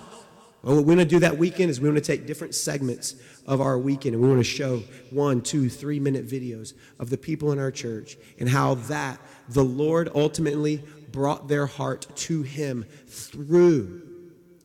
[0.64, 3.16] Well, what we want to do that weekend is we want to take different segments
[3.48, 7.18] of our weekend and we want to show one, two, three minute videos of the
[7.18, 12.86] people in our church and how that the Lord ultimately brought their heart to Him
[13.08, 14.04] through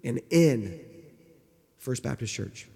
[0.04, 0.80] and in
[1.78, 2.68] First Baptist Church.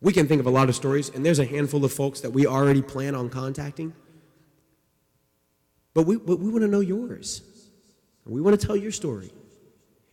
[0.00, 2.30] We can think of a lot of stories, and there's a handful of folks that
[2.30, 3.92] we already plan on contacting.
[5.92, 7.42] But we, but we want to know yours.
[8.24, 9.32] We want to tell your story.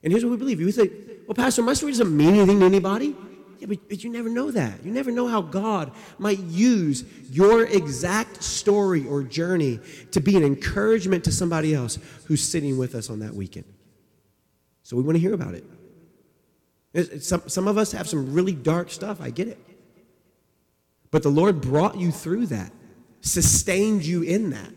[0.01, 0.59] And here's what we believe.
[0.59, 0.89] You say,
[1.27, 3.15] well, Pastor, my story doesn't mean anything to anybody.
[3.59, 4.83] Yeah, but, but you never know that.
[4.83, 9.79] You never know how God might use your exact story or journey
[10.11, 13.65] to be an encouragement to somebody else who's sitting with us on that weekend.
[14.83, 17.23] So we want to hear about it.
[17.23, 19.19] Some, some of us have some really dark stuff.
[19.19, 19.59] I get it.
[21.15, 22.73] But the Lord brought you through that,
[23.21, 24.69] sustained you in that,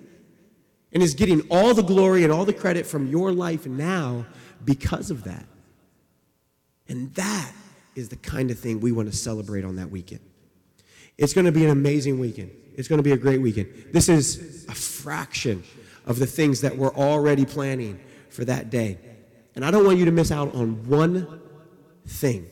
[0.92, 4.24] and is getting all the glory and all the credit from your life now
[4.64, 5.44] because of that.
[6.88, 7.52] And that
[7.96, 10.20] is the kind of thing we want to celebrate on that weekend.
[11.16, 12.52] It's going to be an amazing weekend.
[12.76, 13.86] It's going to be a great weekend.
[13.92, 15.64] This is a fraction
[16.06, 17.98] of the things that we're already planning
[18.30, 18.96] for that day.
[19.56, 21.40] And I don't want you to miss out on one
[22.06, 22.46] thing.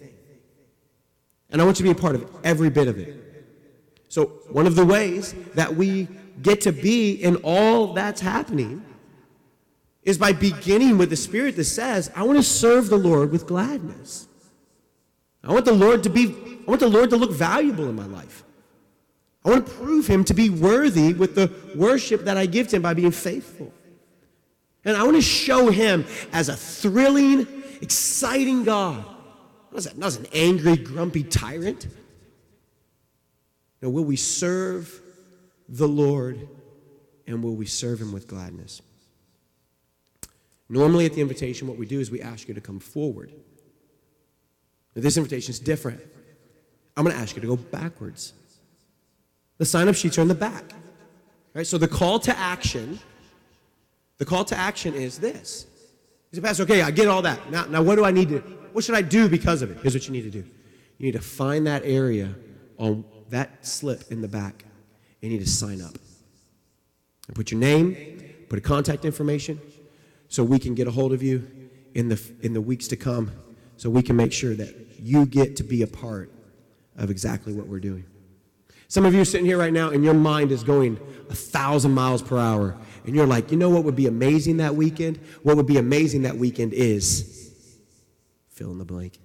[1.50, 3.22] And I want you to be a part of every bit of it.
[4.08, 6.08] So, one of the ways that we
[6.42, 8.84] get to be in all that's happening
[10.02, 13.46] is by beginning with the spirit that says, I want to serve the Lord with
[13.46, 14.28] gladness.
[15.42, 16.34] I want the Lord to be,
[16.66, 18.44] I want the Lord to look valuable in my life.
[19.44, 22.76] I want to prove him to be worthy with the worship that I give to
[22.76, 23.72] him by being faithful.
[24.84, 27.46] And I want to show him as a thrilling,
[27.80, 29.04] exciting God.
[29.72, 31.88] Not as, not as an angry, grumpy tyrant.
[33.82, 35.00] No, will we serve
[35.68, 36.48] the Lord
[37.26, 38.80] and will we serve him with gladness?
[40.68, 43.32] Normally, at the invitation, what we do is we ask you to come forward.
[44.94, 46.00] Now, this invitation is different.
[46.96, 48.32] I'm going to ask you to go backwards.
[49.58, 50.64] The sign up sheets are in the back.
[51.54, 51.66] Right?
[51.66, 52.98] So the call to action,
[54.18, 55.66] the call to action is this.
[56.30, 57.50] He said, Pastor, okay, I get all that.
[57.50, 58.38] Now, now what do I need to,
[58.72, 59.78] what should I do because of it?
[59.80, 60.44] Here's what you need to do.
[60.98, 62.34] You need to find that area
[62.78, 64.64] on that slip in the back.
[65.22, 65.96] and You need to sign up.
[67.26, 69.60] And put your name, put a contact information,
[70.28, 71.46] so we can get a hold of you
[71.94, 73.32] in the, in the weeks to come,
[73.76, 76.30] so we can make sure that you get to be a part
[76.96, 78.04] of exactly what we're doing.
[78.88, 80.98] Some of you are sitting here right now and your mind is going
[81.28, 82.76] a thousand miles per hour.
[83.04, 85.18] And you're like, you know what would be amazing that weekend?
[85.42, 87.80] What would be amazing that weekend is
[88.48, 89.18] fill in the blank.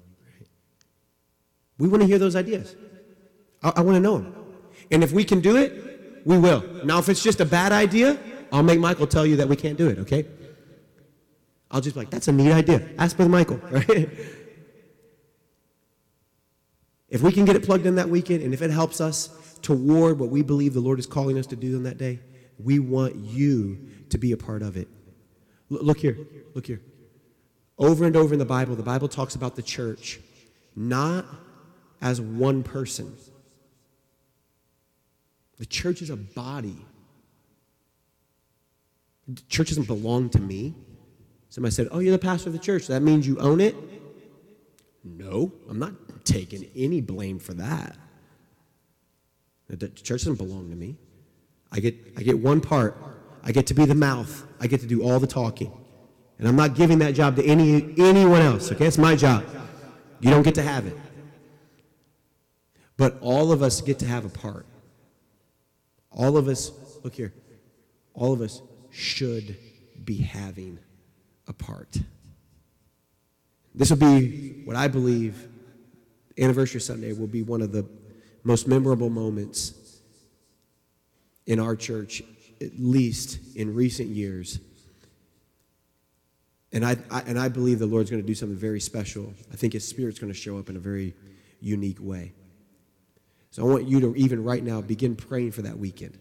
[1.77, 2.75] We want to hear those ideas.
[3.63, 4.35] I, I want to know them.
[4.91, 6.63] And if we can do it, we will.
[6.83, 8.19] Now, if it's just a bad idea,
[8.51, 10.25] I'll make Michael tell you that we can't do it, okay?
[11.69, 12.89] I'll just be like, that's a neat idea.
[12.97, 14.09] Ask Brother Michael, right?
[17.09, 20.19] if we can get it plugged in that weekend, and if it helps us toward
[20.19, 22.19] what we believe the Lord is calling us to do on that day,
[22.57, 24.87] we want you to be a part of it.
[25.71, 26.17] L- look here,
[26.53, 26.81] look here.
[27.77, 30.19] Over and over in the Bible, the Bible talks about the church
[30.75, 31.25] not
[32.01, 33.15] as one person.
[35.61, 36.83] The church is a body.
[39.27, 40.73] The church doesn't belong to me.
[41.49, 42.87] Somebody said, Oh, you're the pastor of the church.
[42.87, 43.75] That means you own it?
[45.03, 45.93] No, I'm not
[46.25, 47.95] taking any blame for that.
[49.67, 50.97] The church doesn't belong to me.
[51.71, 52.97] I get, I get one part.
[53.43, 54.43] I get to be the mouth.
[54.59, 55.71] I get to do all the talking.
[56.39, 58.87] And I'm not giving that job to any, anyone else, okay?
[58.87, 59.45] It's my job.
[60.21, 60.97] You don't get to have it.
[62.97, 64.65] But all of us get to have a part.
[66.11, 66.71] All of us,
[67.03, 67.33] look here,
[68.13, 69.57] all of us should
[70.03, 70.79] be having
[71.47, 71.97] a part.
[73.73, 75.47] This will be what I believe
[76.37, 77.85] Anniversary Sunday will be one of the
[78.43, 79.73] most memorable moments
[81.45, 82.23] in our church,
[82.61, 84.59] at least in recent years.
[86.73, 89.33] And I, I, and I believe the Lord's going to do something very special.
[89.51, 91.13] I think His Spirit's going to show up in a very
[91.59, 92.33] unique way.
[93.51, 96.17] So I want you to, even right now, begin praying for that weekend.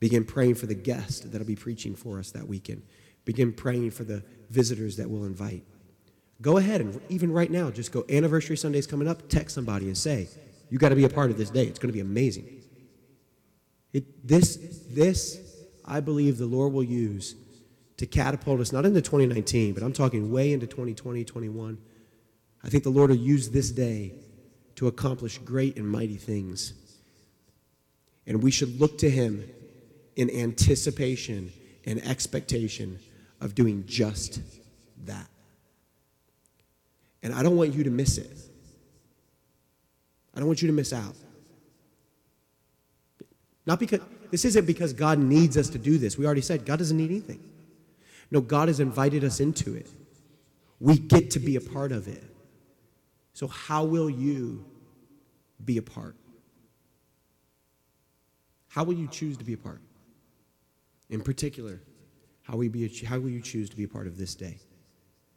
[0.00, 2.82] Begin praying for the guest that'll be preaching for us that weekend.
[3.26, 5.64] Begin praying for the visitors that we'll invite.
[6.40, 9.96] Go ahead and even right now, just go, Anniversary Sunday's coming up, text somebody and
[9.96, 10.28] say,
[10.70, 11.64] You got to be a part of this day.
[11.64, 12.62] It's going to be amazing.
[13.92, 14.56] It, this,
[14.88, 15.38] this,
[15.84, 17.34] I believe the Lord will use
[17.98, 21.76] to catapult us, not into 2019, but I'm talking way into 2020, 21.
[22.64, 24.14] I think the Lord will use this day
[24.80, 26.72] to accomplish great and mighty things.
[28.26, 29.46] And we should look to Him
[30.16, 31.52] in anticipation
[31.84, 32.98] and expectation
[33.42, 34.40] of doing just
[35.04, 35.28] that.
[37.22, 38.34] And I don't want you to miss it.
[40.34, 41.14] I don't want you to miss out.
[43.66, 44.00] Not because,
[44.30, 46.16] this isn't because God needs us to do this.
[46.16, 47.46] We already said God doesn't need anything.
[48.30, 49.90] No, God has invited us into it.
[50.78, 52.24] We get to be a part of it.
[53.34, 54.64] So, how will you
[55.64, 56.16] be a part?
[58.68, 59.80] How will you choose to be a part?
[61.08, 61.80] In particular,
[62.42, 64.58] how will you, be how will you choose to be a part of this day?